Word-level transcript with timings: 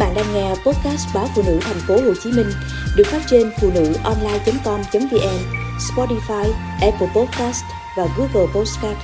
bạn 0.00 0.14
đang 0.14 0.34
nghe 0.34 0.48
podcast 0.48 1.14
báo 1.14 1.28
phụ 1.34 1.42
nữ 1.46 1.58
thành 1.62 1.80
phố 1.88 1.94
Hồ 1.94 2.14
Chí 2.22 2.32
Minh 2.32 2.46
được 2.96 3.06
phát 3.06 3.22
trên 3.30 3.50
phụ 3.60 3.70
nữ 3.74 3.92
online.com.vn, 4.04 5.38
Spotify, 5.78 6.52
Apple 6.80 7.08
Podcast 7.14 7.64
và 7.96 8.06
Google 8.16 8.52
Podcast. 8.54 8.98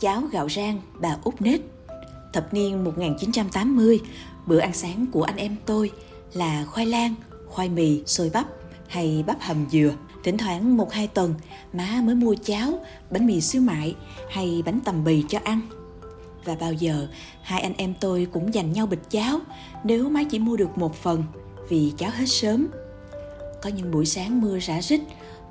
Cháo 0.00 0.22
gạo 0.32 0.48
rang 0.48 0.80
bà 0.98 1.16
út 1.24 1.34
nết 1.40 1.60
Thập 2.32 2.54
niên 2.54 2.84
1980, 2.84 4.00
bữa 4.46 4.58
ăn 4.58 4.72
sáng 4.72 5.06
của 5.12 5.22
anh 5.22 5.36
em 5.36 5.56
tôi 5.66 5.90
là 6.32 6.64
khoai 6.64 6.86
lang, 6.86 7.14
khoai 7.46 7.68
mì, 7.68 8.02
xôi 8.06 8.30
bắp 8.34 8.46
hay 8.88 9.24
bắp 9.26 9.40
hầm 9.40 9.66
dừa. 9.70 9.90
Thỉnh 10.24 10.38
thoảng 10.38 10.76
một 10.76 10.92
hai 10.92 11.06
tuần, 11.06 11.34
má 11.72 12.00
mới 12.04 12.14
mua 12.14 12.34
cháo, 12.44 12.84
bánh 13.10 13.26
mì 13.26 13.40
xíu 13.40 13.62
mại 13.62 13.94
hay 14.30 14.62
bánh 14.66 14.80
tầm 14.84 15.04
bì 15.04 15.24
cho 15.28 15.38
ăn 15.44 15.60
và 16.44 16.56
bao 16.60 16.72
giờ 16.72 17.06
hai 17.42 17.60
anh 17.60 17.74
em 17.76 17.94
tôi 18.00 18.26
cũng 18.32 18.54
dành 18.54 18.72
nhau 18.72 18.86
bịch 18.86 19.10
cháo 19.10 19.40
nếu 19.84 20.08
má 20.08 20.22
chỉ 20.30 20.38
mua 20.38 20.56
được 20.56 20.78
một 20.78 20.94
phần 20.94 21.24
vì 21.68 21.92
cháo 21.98 22.10
hết 22.10 22.26
sớm. 22.26 22.68
Có 23.62 23.70
những 23.70 23.90
buổi 23.90 24.06
sáng 24.06 24.40
mưa 24.40 24.58
rã 24.58 24.80
rít, 24.82 25.00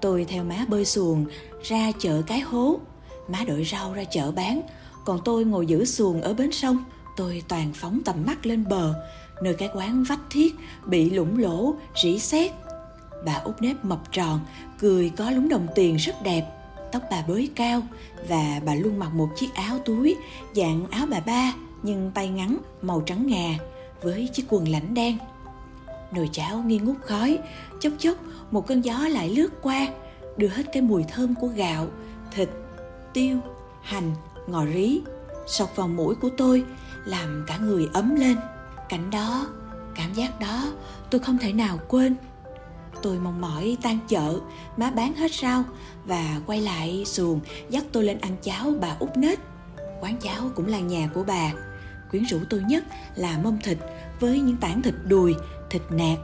tôi 0.02 0.26
theo 0.26 0.44
má 0.44 0.66
bơi 0.68 0.86
xuồng 0.86 1.26
ra 1.64 1.92
chợ 2.00 2.22
cái 2.28 2.40
hố. 2.40 2.80
Má 3.28 3.44
đổi 3.48 3.68
rau 3.72 3.94
ra 3.94 4.04
chợ 4.04 4.32
bán, 4.32 4.62
còn 5.06 5.20
tôi 5.26 5.46
ngồi 5.46 5.66
giữ 5.66 5.86
xuồng 5.86 6.22
ở 6.22 6.34
bến 6.34 6.52
sông. 6.52 6.84
Tôi 7.18 7.44
toàn 7.48 7.72
phóng 7.74 8.00
tầm 8.06 8.16
mắt 8.26 8.46
lên 8.46 8.66
bờ, 8.70 8.94
nơi 9.44 9.54
cái 9.54 9.70
quán 9.74 10.04
vách 10.04 10.20
thiết 10.30 10.56
bị 10.86 11.10
lủng 11.10 11.40
lỗ, 11.40 11.74
rỉ 12.04 12.20
sét. 12.20 12.52
Bà 13.26 13.34
út 13.34 13.62
nếp 13.62 13.86
mập 13.86 14.12
tròn, 14.12 14.40
cười 14.80 15.10
có 15.10 15.32
lúng 15.32 15.50
đồng 15.50 15.68
tiền 15.76 15.96
rất 15.96 16.24
đẹp 16.24 16.61
tóc 16.92 17.04
bà 17.12 17.24
bới 17.28 17.50
cao 17.56 17.82
và 18.30 18.62
bà 18.66 18.76
luôn 18.76 19.00
mặc 19.00 19.14
một 19.14 19.30
chiếc 19.36 19.54
áo 19.54 19.80
túi 19.86 20.16
dạng 20.54 20.86
áo 20.92 21.06
bà 21.10 21.20
ba 21.20 21.54
nhưng 21.84 22.12
tay 22.14 22.30
ngắn 22.30 22.58
màu 22.82 23.02
trắng 23.02 23.28
ngà 23.28 23.58
với 24.02 24.30
chiếc 24.34 24.46
quần 24.50 24.68
lãnh 24.68 24.94
đen. 24.94 25.18
Nồi 26.12 26.30
cháo 26.32 26.64
nghi 26.64 26.80
ngút 26.80 27.02
khói, 27.02 27.40
chốc 27.80 27.94
chốc 28.00 28.18
một 28.52 28.68
cơn 28.68 28.82
gió 28.82 29.08
lại 29.08 29.30
lướt 29.30 29.50
qua, 29.62 29.88
đưa 30.38 30.48
hết 30.48 30.64
cái 30.74 30.82
mùi 30.82 31.04
thơm 31.04 31.36
của 31.36 31.48
gạo, 31.48 31.88
thịt, 32.32 32.50
tiêu, 33.14 33.38
hành, 33.82 34.16
ngò 34.48 34.66
rí 34.66 35.02
sọc 35.48 35.76
vào 35.76 35.88
mũi 35.88 36.16
của 36.16 36.30
tôi 36.38 36.64
làm 37.06 37.44
cả 37.48 37.58
người 37.58 37.88
ấm 37.94 38.16
lên. 38.16 38.38
Cảnh 38.90 39.10
đó, 39.10 39.48
cảm 39.96 40.14
giác 40.14 40.40
đó 40.40 40.72
tôi 41.10 41.22
không 41.22 41.38
thể 41.38 41.54
nào 41.54 41.80
quên. 41.88 42.16
Tôi 43.02 43.20
mong 43.20 43.42
mỏi 43.42 43.78
tan 43.82 44.00
chợ, 44.08 44.40
má 44.78 44.92
bán 44.92 45.14
hết 45.14 45.32
rau 45.34 45.64
và 46.06 46.42
quay 46.46 46.62
lại 46.62 47.04
xuồng 47.06 47.40
dắt 47.70 47.84
tôi 47.92 48.04
lên 48.04 48.18
ăn 48.22 48.36
cháo 48.44 48.74
bà 48.82 48.96
út 49.00 49.18
nết. 49.18 49.40
Quán 50.02 50.18
cháo 50.22 50.50
cũng 50.56 50.68
là 50.68 50.80
nhà 50.80 51.10
của 51.14 51.24
bà. 51.24 51.52
Quyến 52.12 52.24
rũ 52.24 52.38
tôi 52.50 52.62
nhất 52.68 52.84
là 53.16 53.38
mâm 53.38 53.58
thịt 53.62 53.78
với 54.20 54.40
những 54.40 54.58
tảng 54.58 54.82
thịt 54.82 54.94
đùi, 55.04 55.36
thịt 55.70 55.82
nạc 55.90 56.20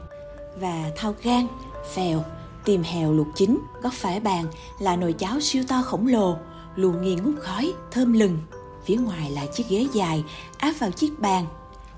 và 0.60 0.90
thao 0.96 1.14
gan, 1.22 1.46
phèo, 1.94 2.24
tìm 2.64 2.82
hèo 2.82 3.12
luộc 3.12 3.26
chín. 3.36 3.58
Góc 3.82 3.92
phải 3.92 4.20
bàn 4.20 4.44
là 4.80 4.96
nồi 4.96 5.12
cháo 5.12 5.40
siêu 5.40 5.62
to 5.68 5.82
khổng 5.82 6.06
lồ, 6.06 6.36
luồn 6.76 7.02
nghi 7.02 7.14
ngút 7.14 7.34
khói, 7.40 7.72
thơm 7.90 8.12
lừng. 8.12 8.38
Phía 8.84 8.96
ngoài 8.96 9.30
là 9.30 9.46
chiếc 9.46 9.68
ghế 9.68 9.86
dài 9.94 10.24
áp 10.58 10.72
vào 10.78 10.90
chiếc 10.90 11.20
bàn 11.20 11.46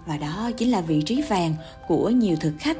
và 0.06 0.16
đó 0.16 0.50
chính 0.56 0.70
là 0.70 0.80
vị 0.80 1.02
trí 1.06 1.22
vàng 1.22 1.54
của 1.88 2.10
nhiều 2.10 2.36
thực 2.40 2.52
khách 2.60 2.76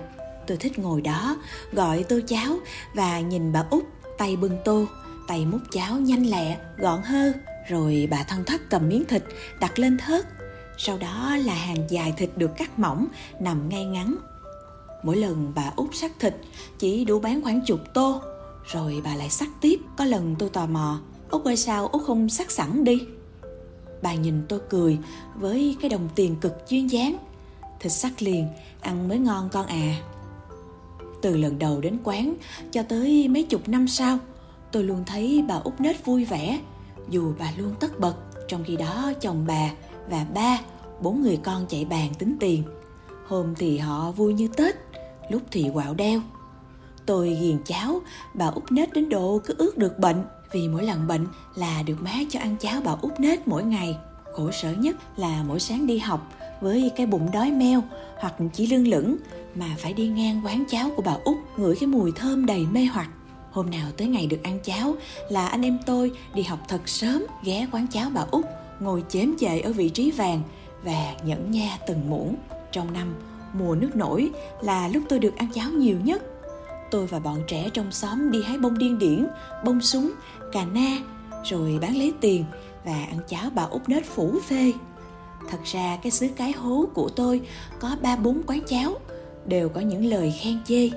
tôi 0.51 0.57
thích 0.57 0.79
ngồi 0.79 1.01
đó, 1.01 1.37
gọi 1.73 2.05
tô 2.05 2.21
cháo 2.27 2.59
và 2.95 3.21
nhìn 3.21 3.53
bà 3.53 3.65
út 3.71 3.85
tay 4.19 4.37
bưng 4.37 4.59
tô, 4.65 4.87
tay 5.27 5.47
múc 5.47 5.61
cháo 5.73 6.01
nhanh 6.01 6.27
lẹ, 6.27 6.57
gọn 6.79 7.03
hơ 7.03 7.33
rồi 7.69 8.09
bà 8.11 8.23
thân 8.23 8.45
thắt 8.45 8.61
cầm 8.71 8.89
miếng 8.89 9.05
thịt, 9.05 9.25
đặt 9.61 9.79
lên 9.79 9.99
thớt. 9.99 10.27
Sau 10.79 10.99
đó 10.99 11.37
là 11.37 11.55
hàng 11.55 11.91
dài 11.91 12.15
thịt 12.17 12.31
được 12.37 12.51
cắt 12.57 12.79
mỏng, 12.79 13.07
nằm 13.41 13.69
ngay 13.69 13.85
ngắn. 13.85 14.17
Mỗi 15.03 15.17
lần 15.17 15.53
bà 15.55 15.73
út 15.77 15.89
sắc 15.93 16.13
thịt, 16.21 16.35
chỉ 16.79 17.05
đủ 17.05 17.21
bán 17.21 17.43
khoảng 17.43 17.61
chục 17.67 17.81
tô. 17.95 18.23
Rồi 18.65 19.01
bà 19.05 19.15
lại 19.15 19.31
sắc 19.31 19.49
tiếp, 19.61 19.81
có 19.97 20.05
lần 20.05 20.37
tôi 20.39 20.49
tò 20.49 20.67
mò, 20.67 21.01
út 21.31 21.45
ơi, 21.45 21.57
sao 21.57 21.87
út 21.87 22.03
không 22.07 22.29
sắc 22.29 22.51
sẵn 22.51 22.85
đi? 22.85 23.01
Bà 24.03 24.15
nhìn 24.15 24.43
tôi 24.49 24.61
cười 24.71 24.99
với 25.35 25.77
cái 25.81 25.91
đồng 25.91 26.09
tiền 26.15 26.37
cực 26.41 26.69
duyên 26.69 26.91
dáng. 26.91 27.17
Thịt 27.81 27.93
sắc 27.93 28.23
liền, 28.23 28.49
ăn 28.81 29.09
mới 29.09 29.19
ngon 29.19 29.49
con 29.53 29.67
à 29.67 29.97
từ 31.23 31.37
lần 31.37 31.59
đầu 31.59 31.81
đến 31.81 31.99
quán 32.05 32.35
cho 32.71 32.83
tới 32.83 33.29
mấy 33.29 33.43
chục 33.43 33.69
năm 33.69 33.89
sau, 33.89 34.19
tôi 34.73 34.85
luôn 34.85 35.05
thấy 35.07 35.45
bà 35.49 35.55
út 35.55 35.81
nết 35.81 36.05
vui 36.05 36.25
vẻ, 36.25 36.61
dù 37.11 37.33
bà 37.39 37.53
luôn 37.57 37.75
tất 37.81 38.01
bật, 38.01 38.15
trong 38.49 38.65
khi 38.65 38.77
đó 38.77 39.13
chồng 39.21 39.45
bà 39.47 39.71
và 40.11 40.27
ba, 40.35 40.59
bốn 41.01 41.23
người 41.23 41.37
con 41.37 41.67
chạy 41.69 41.85
bàn 41.85 42.09
tính 42.19 42.37
tiền. 42.41 42.63
Hôm 43.27 43.55
thì 43.55 43.79
họ 43.79 44.11
vui 44.11 44.35
như 44.35 44.49
tết, 44.49 44.77
lúc 45.31 45.43
thì 45.51 45.71
quạo 45.75 45.95
đeo. 45.95 46.21
Tôi 47.07 47.39
ghiền 47.41 47.59
cháo, 47.65 48.01
bà 48.35 48.47
út 48.47 48.73
nết 48.73 48.93
đến 48.93 49.09
độ 49.09 49.41
cứ 49.45 49.55
ước 49.59 49.79
được 49.79 49.99
bệnh, 49.99 50.25
vì 50.53 50.69
mỗi 50.69 50.83
lần 50.83 51.07
bệnh 51.07 51.27
là 51.55 51.83
được 51.83 52.03
má 52.03 52.15
cho 52.31 52.41
ăn 52.41 52.57
cháo 52.61 52.81
bà 52.85 52.93
út 53.03 53.21
nết 53.21 53.49
mỗi 53.49 53.65
ngày. 53.65 53.97
Khổ 54.33 54.51
sở 54.51 54.73
nhất 54.73 54.97
là 55.17 55.45
mỗi 55.49 55.61
sáng 55.61 55.87
đi 55.87 55.99
học 55.99 56.33
với 56.61 56.91
cái 56.97 57.07
bụng 57.07 57.29
đói 57.33 57.51
meo 57.51 57.83
hoặc 58.19 58.35
chỉ 58.53 58.67
lưng 58.67 58.89
lửng 58.89 59.17
mà 59.55 59.67
phải 59.79 59.93
đi 59.93 60.09
ngang 60.09 60.41
quán 60.45 60.65
cháo 60.69 60.91
của 60.97 61.03
bà 61.03 61.17
út 61.25 61.37
ngửi 61.57 61.77
cái 61.81 61.87
mùi 61.87 62.13
thơm 62.13 62.47
đầy 62.47 62.67
mê 62.73 62.85
hoặc. 62.85 63.11
Hôm 63.51 63.71
nào 63.71 63.91
tới 63.97 64.09
ngày 64.09 64.27
được 64.27 64.43
ăn 64.43 64.59
cháo 64.65 64.95
là 65.29 65.49
anh 65.49 65.63
em 65.63 65.79
tôi 65.87 66.13
đi 66.35 66.43
học 66.43 66.59
thật 66.69 66.89
sớm 66.89 67.27
ghé 67.43 67.67
quán 67.73 67.87
cháo 67.87 68.11
bà 68.15 68.25
út, 68.31 68.45
ngồi 68.81 69.05
chém 69.09 69.35
chệ 69.39 69.61
ở 69.61 69.73
vị 69.73 69.89
trí 69.89 70.11
vàng 70.11 70.43
và 70.85 71.15
nhẫn 71.25 71.51
nha 71.51 71.79
từng 71.87 72.11
muỗng. 72.11 72.35
Trong 72.73 72.93
năm, 72.93 73.15
mùa 73.53 73.75
nước 73.75 73.97
nổi 73.97 74.31
là 74.63 74.89
lúc 74.89 75.03
tôi 75.09 75.19
được 75.19 75.37
ăn 75.37 75.49
cháo 75.55 75.71
nhiều 75.71 75.97
nhất. 76.05 76.23
Tôi 76.91 77.07
và 77.07 77.19
bọn 77.19 77.43
trẻ 77.47 77.71
trong 77.75 77.93
xóm 77.93 78.31
đi 78.31 78.43
hái 78.43 78.59
bông 78.59 78.79
điên 78.79 78.99
điển, 78.99 79.27
bông 79.65 79.81
súng, 79.81 80.11
cà 80.53 80.65
na, 80.65 80.97
rồi 81.45 81.79
bán 81.81 81.97
lấy 81.97 82.13
tiền 82.21 82.45
và 82.85 83.05
ăn 83.05 83.19
cháo 83.29 83.51
bà 83.55 83.63
út 83.63 83.89
nết 83.89 84.05
phủ 84.05 84.39
phê. 84.49 84.73
Thật 85.51 85.59
ra 85.65 85.99
cái 86.03 86.11
xứ 86.11 86.29
cái 86.37 86.53
hố 86.53 86.87
của 86.95 87.09
tôi 87.09 87.41
có 87.81 87.97
ba 88.03 88.17
bốn 88.17 88.43
quán 88.47 88.61
cháo 88.69 88.95
đều 89.51 89.69
có 89.69 89.81
những 89.81 90.05
lời 90.05 90.35
khen 90.41 90.59
chê. 90.65 90.91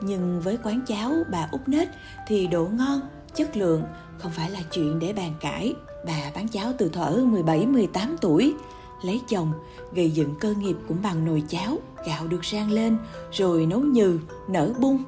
Nhưng 0.00 0.40
với 0.40 0.58
quán 0.64 0.80
cháo 0.86 1.12
bà 1.30 1.48
út 1.52 1.60
nết 1.66 1.88
thì 2.26 2.46
độ 2.46 2.66
ngon, 2.66 3.00
chất 3.34 3.56
lượng 3.56 3.82
không 4.18 4.32
phải 4.32 4.50
là 4.50 4.60
chuyện 4.72 4.98
để 4.98 5.12
bàn 5.12 5.34
cãi. 5.40 5.74
Bà 6.06 6.30
bán 6.34 6.48
cháo 6.48 6.72
từ 6.78 6.88
thuở 6.88 7.24
17-18 7.24 8.16
tuổi, 8.20 8.54
lấy 9.02 9.20
chồng, 9.28 9.52
gây 9.94 10.10
dựng 10.10 10.34
cơ 10.40 10.54
nghiệp 10.54 10.76
cũng 10.88 11.02
bằng 11.02 11.24
nồi 11.24 11.42
cháo, 11.48 11.78
gạo 12.06 12.26
được 12.26 12.44
rang 12.44 12.70
lên, 12.70 12.98
rồi 13.32 13.66
nấu 13.66 13.80
nhừ, 13.80 14.18
nở 14.48 14.72
bung. 14.78 15.02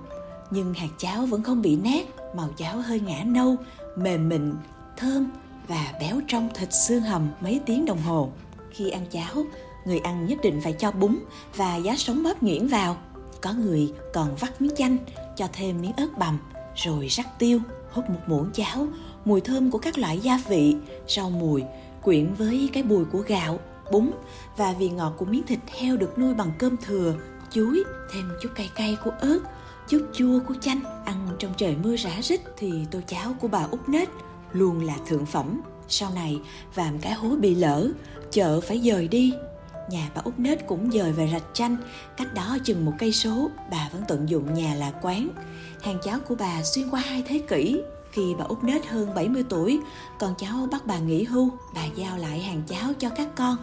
Nhưng 0.50 0.74
hạt 0.74 0.90
cháo 0.98 1.26
vẫn 1.26 1.42
không 1.42 1.62
bị 1.62 1.76
nát, 1.76 2.34
màu 2.36 2.48
cháo 2.56 2.80
hơi 2.80 3.00
ngã 3.00 3.22
nâu, 3.26 3.56
mềm 3.96 4.28
mịn, 4.28 4.54
thơm 4.96 5.30
và 5.68 5.92
béo 6.00 6.20
trong 6.28 6.48
thịt 6.54 6.68
xương 6.72 7.02
hầm 7.02 7.28
mấy 7.40 7.60
tiếng 7.66 7.84
đồng 7.84 8.02
hồ. 8.02 8.32
Khi 8.70 8.90
ăn 8.90 9.06
cháo 9.10 9.44
người 9.84 9.98
ăn 9.98 10.26
nhất 10.26 10.38
định 10.42 10.60
phải 10.60 10.72
cho 10.72 10.90
bún 10.90 11.18
và 11.56 11.76
giá 11.76 11.96
sống 11.96 12.22
bóp 12.22 12.42
nhuyễn 12.42 12.66
vào. 12.66 12.96
Có 13.40 13.52
người 13.52 13.92
còn 14.12 14.36
vắt 14.36 14.62
miếng 14.62 14.74
chanh, 14.76 14.96
cho 15.36 15.48
thêm 15.52 15.80
miếng 15.80 15.92
ớt 15.96 16.18
bằm, 16.18 16.38
rồi 16.76 17.06
rắc 17.06 17.38
tiêu, 17.38 17.60
hút 17.90 18.10
một 18.10 18.20
muỗng 18.26 18.50
cháo. 18.52 18.86
Mùi 19.24 19.40
thơm 19.40 19.70
của 19.70 19.78
các 19.78 19.98
loại 19.98 20.18
gia 20.18 20.40
vị, 20.48 20.76
rau 21.08 21.30
mùi, 21.30 21.62
quyện 22.02 22.34
với 22.34 22.70
cái 22.72 22.82
bùi 22.82 23.04
của 23.04 23.18
gạo, 23.18 23.60
bún. 23.92 24.10
Và 24.56 24.72
vị 24.72 24.88
ngọt 24.88 25.14
của 25.18 25.24
miếng 25.24 25.42
thịt 25.42 25.58
heo 25.78 25.96
được 25.96 26.18
nuôi 26.18 26.34
bằng 26.34 26.52
cơm 26.58 26.76
thừa, 26.76 27.14
chuối, 27.50 27.84
thêm 28.12 28.32
chút 28.42 28.48
cay 28.54 28.70
cay 28.74 28.96
của 29.04 29.10
ớt, 29.20 29.38
chút 29.88 30.06
chua 30.12 30.40
của 30.48 30.54
chanh. 30.60 31.04
Ăn 31.04 31.28
trong 31.38 31.52
trời 31.56 31.76
mưa 31.82 31.96
rã 31.96 32.22
rít 32.22 32.40
thì 32.56 32.72
tô 32.90 32.98
cháo 33.06 33.34
của 33.40 33.48
bà 33.48 33.62
út 33.70 33.88
nết, 33.88 34.08
luôn 34.52 34.84
là 34.84 34.96
thượng 35.06 35.26
phẩm. 35.26 35.60
Sau 35.88 36.10
này, 36.14 36.40
vàm 36.74 36.98
cái 36.98 37.12
hố 37.12 37.28
bị 37.28 37.54
lỡ, 37.54 37.88
chợ 38.30 38.60
phải 38.60 38.80
dời 38.80 39.08
đi 39.08 39.34
nhà 39.90 40.10
bà 40.14 40.22
út 40.24 40.38
nết 40.38 40.66
cũng 40.66 40.92
dời 40.92 41.12
về 41.12 41.28
rạch 41.32 41.46
chanh. 41.52 41.76
Cách 42.16 42.34
đó 42.34 42.58
chừng 42.64 42.84
một 42.84 42.92
cây 42.98 43.12
số, 43.12 43.50
bà 43.70 43.88
vẫn 43.92 44.02
tận 44.08 44.28
dụng 44.28 44.54
nhà 44.54 44.74
là 44.74 44.92
quán. 45.02 45.28
Hàng 45.82 45.98
cháu 46.04 46.18
của 46.28 46.34
bà 46.34 46.62
xuyên 46.62 46.90
qua 46.90 47.00
hai 47.00 47.24
thế 47.26 47.38
kỷ. 47.48 47.80
Khi 48.12 48.34
bà 48.38 48.44
út 48.44 48.64
nết 48.64 48.86
hơn 48.86 49.14
70 49.14 49.44
tuổi, 49.48 49.80
con 50.18 50.34
cháu 50.38 50.68
bắt 50.72 50.86
bà 50.86 50.98
nghỉ 50.98 51.24
hưu, 51.24 51.50
bà 51.74 51.84
giao 51.96 52.18
lại 52.18 52.40
hàng 52.40 52.62
cháo 52.68 52.92
cho 52.98 53.08
các 53.08 53.28
con. 53.36 53.56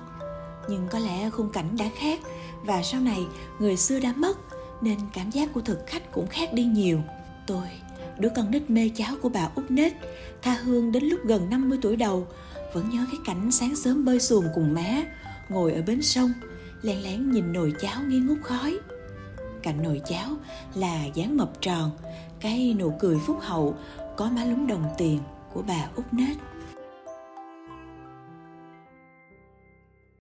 Nhưng 0.70 0.88
có 0.92 1.00
lẽ 1.00 1.30
khung 1.30 1.50
cảnh 1.50 1.78
đã 1.78 1.86
khác, 1.96 2.20
và 2.64 2.84
sau 2.84 3.02
này 3.02 3.26
người 3.60 3.78
xưa 3.78 4.00
đã 4.00 4.14
mất, 4.16 4.38
nên 4.82 4.98
cảm 5.14 5.30
giác 5.30 5.54
của 5.54 5.62
thực 5.62 5.80
khách 5.88 6.12
cũng 6.12 6.28
khác 6.28 6.54
đi 6.54 6.64
nhiều. 6.64 7.02
Tôi, 7.48 7.68
đứa 8.20 8.30
con 8.36 8.52
nít 8.52 8.70
mê 8.70 8.92
cháo 8.96 9.16
của 9.22 9.30
bà 9.30 9.50
út 9.56 9.72
nết, 9.72 9.94
tha 10.42 10.54
hương 10.54 10.92
đến 10.92 11.04
lúc 11.04 11.20
gần 11.26 11.50
50 11.50 11.80
tuổi 11.82 11.96
đầu, 11.96 12.28
vẫn 12.74 12.90
nhớ 12.90 13.06
cái 13.12 13.20
cảnh 13.26 13.52
sáng 13.52 13.76
sớm 13.76 14.06
bơi 14.06 14.20
xuồng 14.20 14.46
cùng 14.56 14.74
má 14.74 15.04
ngồi 15.50 15.74
ở 15.74 15.82
bến 15.82 16.02
sông, 16.02 16.34
lén 16.82 16.98
lén 16.98 17.32
nhìn 17.32 17.54
nồi 17.54 17.74
cháo 17.82 18.04
nghi 18.08 18.20
ngút 18.20 18.38
khói. 18.44 18.80
Cạnh 19.64 19.84
nồi 19.84 20.02
cháo 20.06 20.30
là 20.76 21.06
dáng 21.06 21.38
mập 21.38 21.62
tròn, 21.62 21.92
cái 22.40 22.76
nụ 22.80 22.94
cười 23.00 23.18
phúc 23.26 23.38
hậu, 23.42 23.78
có 24.18 24.30
má 24.30 24.46
lúng 24.46 24.68
đồng 24.68 24.84
tiền 24.98 25.20
của 25.54 25.62
bà 25.62 25.90
út 25.96 26.06
nết. 26.12 26.38